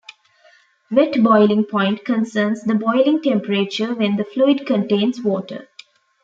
Wet 0.89 1.21
boiling 1.21 1.63
point 1.63 2.03
concerns 2.03 2.63
the 2.63 2.73
boiling 2.73 3.21
temperature 3.21 3.93
when 3.93 4.15
the 4.15 4.23
fluid 4.25 4.65
contains 4.65 5.21
water. 5.21 5.67